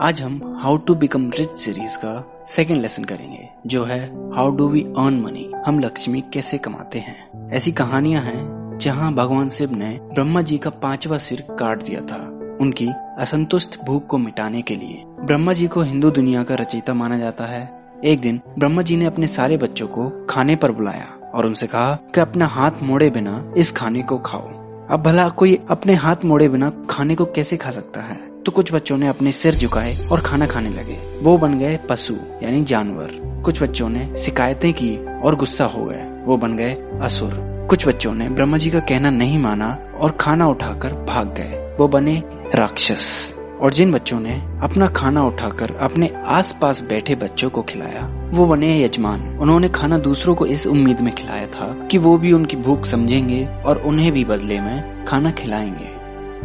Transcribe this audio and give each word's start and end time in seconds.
आज 0.00 0.22
हम 0.22 0.58
how 0.62 0.76
to 0.76 0.94
become 0.94 1.30
rich 1.30 1.50
series 1.50 1.96
का 1.96 2.42
सेकेंड 2.44 2.80
लेसन 2.82 3.04
करेंगे, 3.04 3.48
जो 3.66 3.84
है 3.84 4.00
how 4.36 4.50
do 4.50 4.68
we 4.68 4.80
earn 4.80 5.20
money 5.20 5.52
हम 5.66 5.78
लक्ष्मी 5.80 6.20
कैसे 6.32 6.58
कमाते 6.58 6.98
हैं? 6.98 7.50
ऐसी 7.52 7.72
कहानियाँ 7.72 8.22
हैं 8.22 8.78
जहाँ 8.78 9.12
भगवान 9.14 9.48
शिव 9.48 9.72
ने 9.72 9.98
ब्रह्मा 10.02 10.42
जी 10.42 10.58
का 10.58 10.70
पांचवा 10.70 11.18
सिर 11.18 11.46
काट 11.50 11.82
दिया 11.82 12.00
था, 12.00 12.18
उनकी 12.60 12.88
असंतुष्ट 13.18 13.78
भूख 13.86 14.06
को 14.06 14.18
मिटाने 14.18 14.62
के 14.62 14.76
लिए। 14.76 15.02
ब्रह्मा 15.20 15.52
जी 15.52 15.66
को 15.66 15.80
हिंदू 15.80 16.10
दुनिया 16.10 16.42
का 16.42 16.54
रचयिता 16.54 16.94
माना 16.94 17.18
जाता 17.18 17.44
है। 17.44 17.82
एक 18.04 18.20
दिन, 18.20 18.40
ब्रह्मा 18.58 18.82
जी 18.82 18.96
ने 18.96 19.04
अपने 19.04 19.26
सारे 19.26 19.56
बच्चों 19.56 19.88
को 19.88 20.26
खाने 20.30 20.56
पर 20.56 20.72
बुलाया 20.72 21.30
और 21.34 21.46
उनसे 21.46 21.66
कहा 21.66 21.98
कि 22.14 22.20
अपना 22.20 22.46
हाथ 22.46 22.82
मोड़े 22.82 23.10
बिना 23.10 23.52
इस 23.56 23.72
खाने 23.72 24.02
को 24.02 24.18
खाओ। 24.18 24.48
अब 24.90 25.02
भला 25.02 25.28
कोई 25.28 25.58
अपने 25.70 25.94
हाथ 25.94 26.24
मोड़े 26.24 26.48
बिना 26.48 26.72
खाने 26.90 27.14
को 27.14 27.24
कैसे 27.24 27.56
खा 27.56 27.70
सकता 27.70 28.00
है? 28.00 28.25
तो 28.46 28.52
कुछ 28.52 28.72
बच्चों 28.72 28.98
ने 28.98 29.08
अपने 29.08 29.32
सिर 29.32 29.54
झुकाए 29.54 29.96
और 30.12 30.20
खाना 30.20 30.46
खाने 30.46 30.68
लगे। 30.68 31.20
वो 31.22 31.38
बन 31.38 31.58
गए 31.58 31.78
पशु, 31.88 32.14
यानी 32.42 32.64
जानवर। 32.64 33.42
कुछ 33.44 33.62
बच्चों 33.62 33.88
ने 33.88 34.16
शिकायतें 34.16 34.72
की 34.72 35.20
और 35.20 35.36
गुस्सा 35.36 35.64
हो 35.64 35.84
गए। 35.84 36.02
वो 36.24 36.36
बन 36.36 36.56
गए 36.56 36.76
असुर। 37.02 37.30
कुछ 37.70 37.88
बच्चों 37.88 38.14
ने 38.14 38.28
ब्रह्मा 38.28 38.58
जी 38.58 38.70
का 38.70 38.78
कहना 38.78 39.10
नहीं 39.10 39.38
माना 39.38 39.78
और 40.00 40.10
खाना 40.10 40.48
उठाकर 40.48 40.92
भाग 40.92 41.26
गए। 41.26 41.76
वो 41.80 41.88
बने 41.88 42.22
राक्षस। 42.54 43.34
और 43.62 43.72
जिन 43.72 43.92
बच्चों 43.92 44.20
ने 44.20 44.60
अपना 44.62 44.86
खाना 44.86 45.24
उठाकर 45.24 45.76
अपने 45.80 46.10
आसपास 46.26 46.82
बैठे 46.82 47.14
बच्चों 47.14 47.50
को 47.50 47.62
खिलाया, 47.62 48.30
वो 48.32 48.46
बने 48.46 48.84
यजमान। 48.84 49.38
उन्होंने 49.38 49.68
खाना 49.68 49.98
दूसरों 49.98 50.34
को 50.34 50.46
इस 50.46 50.66
उम्मीद 50.66 51.00
में 51.00 51.14
खिलाया 51.14 51.46
था 51.46 51.86
कि 51.90 51.98
वो 51.98 52.18
भी 52.18 52.32
उनकी 52.32 52.56
भूख 52.56 52.84
समझेंगे 52.84 53.48
और 53.66 53.78
उन्हें 53.78 54.12
भी 54.12 54.24
बदले 54.24 54.60
में 54.60 55.04
खाना 55.04 55.30
खिलाएँगे। 55.30 55.95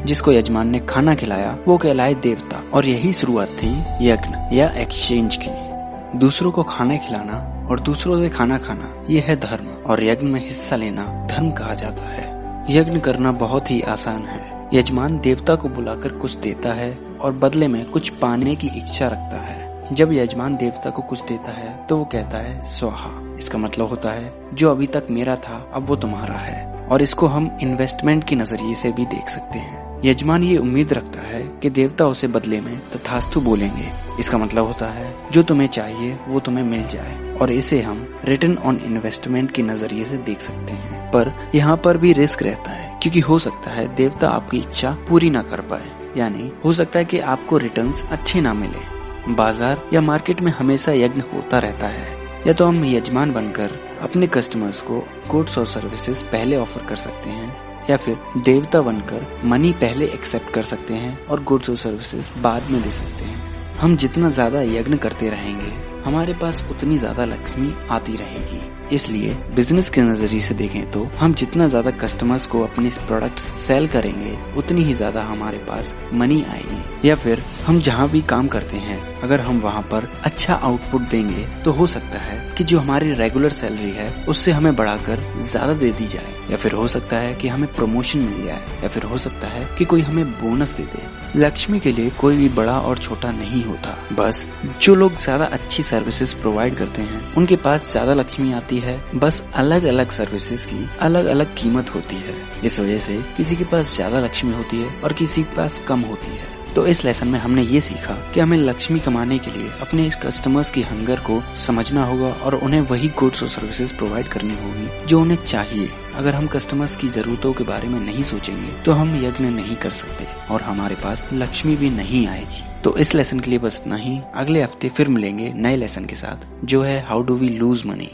जिसको 0.06 0.32
यजमान 0.32 0.70
ने 0.70 0.80
खाना 0.80 1.16
खिलाया, 1.16 1.58
वो 1.68 1.78
कहलाए 1.78 2.14
देवता। 2.14 2.64
और 2.74 2.86
यही 2.86 3.12
शुरुआत 3.12 3.48
थी 3.48 3.84
यज्ञ 4.02 4.58
या 4.58 4.70
एक्सचेंज 4.70 5.40
की। 5.44 5.72
दूसरों 6.18 6.52
को 6.52 6.64
खाना 6.64 6.98
खिलाना 6.98 7.68
और 7.72 7.80
दूसरों 7.80 8.20
से 8.20 8.30
खाना 8.30 8.58
खाना, 8.58 9.06
ये 9.10 9.20
है 9.20 9.36
धर्म। 9.36 9.68
और 9.92 10.04
यज्ञ 10.04 10.26
में 10.26 10.44
हिस्सा 10.44 10.76
लेना 10.76 11.28
धर्म 11.32 11.52
कहा 11.52 11.74
जाता 11.74 12.04
है। 12.04 12.42
यज्ञ 12.70 13.00
करना 13.00 13.32
बहुत 13.32 13.72
ही 13.72 13.82
आसान 13.82 14.26
है। 14.26 14.70
यजमान 14.74 15.20
देवता 15.20 15.56
को 15.56 15.70
बुलाकर 15.70 16.10
कुछ 16.10 16.36
देता 16.36 16.74
है 16.74 16.98
और 17.22 17.34
बदले 17.34 17.68
में 17.68 17.86
कुछ 17.86 18.10
पाने 18.10 18.56
की 18.56 18.68
इच्छा 18.68 19.06
रखता 19.06 19.42
है। 19.42 19.88
जब 19.96 20.14
यजमान 20.14 20.56
देवता 20.56 20.90
को 20.90 21.02
कुछ 21.02 21.24
देता 21.24 21.52
है 21.52 21.86
तो 21.88 21.98
वो 21.98 22.06
कहता 22.06 22.38
है, 22.38 22.64
स्वाहा। 22.64 23.36
इसका 23.38 23.58
मतलब 23.58 23.88
होता 23.88 24.10
है, 24.10 24.34
जो 24.54 24.72
अभी 24.72 24.88
तक 24.88 25.04
मेरा 25.10 25.36
था, 25.36 25.72
अब 25.74 25.88
वो 25.88 25.96
तुम्हारा 25.96 26.36
है। 26.36 26.71
और 26.92 27.02
इसको 27.02 27.28
हम 27.28 27.58
इन्वेस्टमेंट 27.62 28.24
की 28.24 28.36
नज़रिए 28.36 28.74
से 28.74 28.92
भी 28.92 29.06
देख 29.06 29.30
सकते 29.30 29.60
हैं। 29.60 30.02
यजमान 30.06 30.44
ये 30.44 30.58
उम्मीद 30.58 30.94
रखता 30.94 31.22
है 31.22 31.42
कि 31.42 31.70
देवता 31.70 32.08
उसे 32.08 32.28
बदले 32.28 32.62
में 32.62 32.80
तथास्तु 32.80 33.42
बोलेंगे। 33.42 33.92
इसका 34.20 34.38
मतलब 34.38 34.66
होता 34.66 34.86
है, 34.86 35.16
जो 35.32 35.44
तुम्हें 35.44 35.68
चाहिए, 35.68 36.20
वो 36.28 36.40
तुम्हें 36.40 36.64
मिल 36.64 36.88
जाए, 36.88 37.38
और 37.42 37.52
इसे 37.52 37.82
हम 37.82 38.20
रिटर्न 38.26 38.58
ऑन 38.58 38.82
इन्वेस्टमेंट 38.86 39.52
के 39.52 39.62
नज़रिए 39.62 40.04
से 40.04 40.18
देख 40.18 40.42
सकते 40.42 40.74
हैं। 40.74 41.12
पर 41.12 41.34
यहाँ 41.56 41.78
पर 41.78 41.98
भी 41.98 42.14
रिस्क 42.14 42.44
रहता 42.44 42.72
है, 42.72 43.00
क्योंकि 43.02 43.20
हो 43.20 43.40
सकता 43.40 43.72
है 43.72 43.96
देवता 43.96 44.28
आपकी 44.28 44.58
इच्छा 44.58 44.92
पूरी 45.10 45.30
ना 45.30 45.42
कर 45.42 45.62
पाए। 45.62 45.92
यानी, 46.18 46.52
हो 46.66 46.74
सकता 46.74 47.00
है 47.00 47.06
कि 47.06 47.20
आपको 47.20 47.58
रिटर्न्स 47.58 48.04
अच्छे 48.12 48.42
ना 48.42 48.54
मिले। 48.54 49.34
बाज़ार 49.34 49.82
या 49.94 50.02
मार्केट 50.02 50.42
में 50.42 50.52
हमेशा 50.52 50.92
यज्ञ 50.92 51.22
होता 51.22 51.60
रहता 51.60 51.88
है। 51.88 52.21
या 52.48 52.54
तो 52.54 52.66
हम 52.66 52.86
यजमान 52.86 53.32
बनकर 53.32 53.72
अपने 54.02 54.28
कस्टमर्स 54.28 54.82
को 54.82 55.00
गुड्स 55.30 55.58
और 55.58 55.66
सर्विसेज़ 55.66 56.24
पहले 56.26 56.56
ऑफ़र 56.58 56.86
कर 56.86 56.96
सकते 56.96 57.30
हैं, 57.30 57.56
या 57.90 57.98
फिर 57.98 58.18
देवता 58.38 58.82
बनकर 58.82 59.28
मनी 59.46 59.72
पहले 59.74 60.06
एक्सेप्ट 60.06 60.54
कर 60.54 60.64
सकते 60.64 60.94
हैं 60.94 61.26
और 61.26 61.44
गुड्स 61.44 61.70
और 61.70 61.78
सर्विसेज़ 61.78 62.32
बाद 62.42 62.70
में 62.72 62.82
दे 62.82 62.92
सकते 62.92 63.26
हैं। 63.26 63.40
हम 63.78 63.96
जितना 63.96 64.30
ज़्यादा 64.30 64.62
यज्ञ 64.62 64.98
करते 64.98 65.30
रहेंगे 65.30 65.72
हमारे 66.06 66.34
पास 66.34 66.64
उतनी 66.72 66.98
ज़्यादा 66.98 67.26
लक्ष्मी 67.26 67.74
आती 67.92 68.16
रहेगी। 68.16 68.62
इसलिए 68.96 69.34
बिज़नेस 69.56 69.90
के 69.90 70.02
नज़रिए 70.02 70.40
से 70.42 70.54
देखें 70.54 70.90
तो 70.92 71.04
हम 71.20 71.34
जितना 71.34 71.68
ज़्यादा 71.68 71.92
कस्टमर्स 71.98 72.46
को 72.48 72.64
अपने 72.64 72.90
प्रोडक्ट्स 73.08 73.44
सेल 73.60 73.88
करेंगे, 73.88 74.38
उतनी 74.58 74.84
ही 74.84 74.94
ज़्यादा 74.94 75.22
हमारे 75.24 75.58
पास 75.58 75.94
मनी 76.14 76.42
आएगी। 76.46 77.08
या 77.08 77.16
फिर 77.16 77.44
हम 77.66 77.80
जहाँ 77.82 78.10
भी 78.10 78.22
काम 78.24 78.48
करते 78.48 78.78
हैं, 78.78 79.00
अगर 79.22 79.42
हम 79.42 79.60
वहाँ 79.62 79.82
पर 79.92 80.08
अच्छा 80.26 80.54
आउटपुट 80.56 81.02
देंगे 81.10 81.46
तो 81.66 81.72
हो 81.72 81.88
सकता 81.88 82.20
है 82.20 82.40
कि 82.58 82.64
जो 82.64 82.80
हमारी 82.80 83.14
रेगुलर 83.14 83.50
सैलरी 83.52 83.92
है, 83.92 84.12
उससे 84.26 84.52
हमें 84.52 84.76
बढ़ाकर 84.76 85.24
ज़्यादा 85.42 85.74
दे 85.76 85.92
दी 85.92 86.08
जाए। 86.08 86.36
या 86.52 86.58
फिर 86.58 86.74
हो 86.74 86.88
सकता 86.88 87.18
है 87.18 87.34
कि 87.34 87.48
हमें 87.48 87.74
प्रमोशन 87.74 88.20
मिल 88.20 88.46
जाए, 88.46 88.62
या 88.84 88.90
फिर 88.90 89.04
हो 89.04 89.18
सकता 89.20 89.48
है 89.48 89.68
कि 89.78 89.86
कोई 89.86 90.02
हमें 90.02 90.26
बोनस 90.34 90.76
दे 90.78 90.84
दे। 90.86 91.10
लक्ष्मी 91.36 91.80
के 91.80 91.92
लिए 91.92 92.10
कोई 92.12 92.38
भी 92.38 92.48
बड़ा 92.52 92.80
और 92.80 92.98
छोटा 92.98 93.32
नहीं 93.32 93.64
होता। 93.64 93.98
बस 94.14 94.46
जो 94.82 94.96
लोग 94.96 95.16
ज़्यादा 95.18 95.46
अच्छी 95.48 95.84
सर्विसेज़ 95.92 96.36
प्रोवाइड 96.36 96.76
करते 96.76 97.02
हैं। 97.02 97.24
उनके 97.36 97.56
पास 97.58 97.92
ज़्यादा 97.92 98.14
लक्ष्मी 98.14 98.54
आती 98.54 98.80
है, 98.80 99.00
बस 99.16 99.44
अलग 99.56 99.84
अलग 99.86 100.12
सर्विसेज़ 100.12 100.66
की 100.68 100.88
अलग 101.02 101.26
अलग 101.28 101.56
कीमत 101.56 101.96
होती 101.96 102.16
है। 102.18 102.36
इस 102.66 102.80
वजह 102.80 102.98
से 103.00 103.22
किसी 103.38 103.56
के 103.56 103.64
पास 103.66 103.96
ज़्यादा 103.96 104.20
लक्ष्मी 104.20 104.54
होती 104.54 104.82
है 104.82 105.02
और 105.02 105.14
किसी 105.14 105.44
के 105.44 105.56
पास 105.56 105.82
कम 105.88 106.02
होती 106.02 106.32
है। 106.32 106.61
तो 106.76 106.86
इस 106.88 107.04
लेसन 107.06 107.28
में 107.28 107.38
हमने 107.40 107.62
ये 107.62 107.80
सीखा 107.82 108.14
कि 108.34 108.40
हमें 108.40 108.58
लक्ष्मी 108.58 109.00
कमाने 109.00 109.38
के 109.40 109.52
लिए 109.52 109.70
अपने 109.82 110.06
इस 110.08 110.16
कस्टमर्स 110.16 110.70
की 110.72 110.82
हंगर 110.82 111.20
को 111.20 111.40
समझना 111.58 112.04
होगा 112.06 112.32
और 112.44 112.56
उन्हें 112.56 112.82
वही 112.82 113.08
गुड्स 113.20 113.42
और 113.44 113.50
सर्विसेज़ 113.50 113.94
प्रोवाइड 113.94 114.28
करनी 114.28 114.54
होगी 114.54 115.08
जो 115.08 115.22
उन्हें 115.22 115.38
चाहिए। 115.38 115.90
अगर 116.16 116.36
हम 116.36 116.48
कस्टमर्स 116.48 116.96
की 116.96 117.08
जरूरतों 117.08 117.52
के 117.54 117.64
बारे 117.64 117.88
में 117.88 118.00
नहीं 118.00 118.24
सोचेंगे 118.24 118.72
तो 118.84 118.92
हम 118.92 119.16
यज्ञ 119.16 119.44
नहीं 119.46 119.76
कर 119.76 119.90
सकते 119.92 120.28
और 120.54 120.62
हमारे 120.62 120.96
पास 120.96 121.26
लक्ष्मी 121.34 121.76
भी 121.76 121.90
नहीं 121.90 122.26
आएगी। 122.28 122.64
तो 122.84 122.96
इस 122.98 123.14
लेसन 123.16 123.40
के 123.40 123.50
लिए 123.50 123.60
बस 123.60 123.80
इतना 123.82 123.96
ही। 123.96 124.18
अगले 124.36 124.62
हफ़्ते 124.64 124.90
फिर 124.90 125.08
मिलेंगे 125.08 125.52
नए 125.56 125.76
लेसन 125.76 126.06
के 126.06 126.16
साथ, 126.16 126.66
जो 126.66 126.82
है 126.82 127.00
how 127.02 127.22
do 127.22 127.36
we 127.36 127.50
lose 127.50 127.86
money 127.86 128.10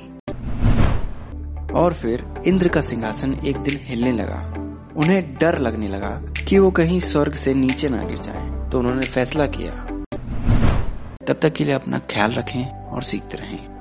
और 1.74 1.94
फिर 1.94 2.26
इंद्र 2.48 2.68
का 2.68 2.82
सिंहासन 2.82 3.34
एक 3.46 3.58
दिन 3.60 3.80
हिलने 3.84 4.12
लगा। 4.14 4.42
उन्हें 4.98 5.34
डर 5.34 5.58
लगने 5.58 5.88
लगा 5.88 6.10
कि 6.48 6.60
वो 6.60 6.72
कहीं 6.72 7.00
स्वर्ग 7.00 7.34
से 7.34 7.54
नीचे 7.54 7.90
ना 7.90 8.04
गिर 8.04 8.18
जाए। 8.18 8.70
तो 8.70 8.80
उन्होंने 8.80 9.06
फैसला 9.06 9.46
किया। 9.46 9.72
तब 11.28 11.40
तक 11.42 11.54
के 11.54 11.64
लिए 11.64 11.74
अपना 11.74 12.00
ख्याल 12.00 12.32
रखें 12.32 12.86
और 12.86 13.04
सीखते 13.04 13.38
रहें। 13.38 13.77